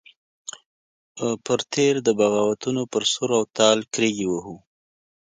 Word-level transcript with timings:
پر 1.45 1.59
تېر 1.73 1.95
د 2.03 2.09
بغاوتونو 2.19 2.81
پر 2.93 3.03
سور 3.11 3.29
او 3.37 3.43
تال 3.57 3.77
کرېږې 3.93 4.27
وهو. 4.29 4.55